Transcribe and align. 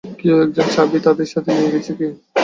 কেও 0.19 0.37
একজন 0.43 0.67
চাবি 0.71 0.99
তাদের 1.05 1.27
সাথে 1.33 1.49
নিয়ে 1.53 1.73
গেছে- 1.73 1.91
কি? 1.97 2.07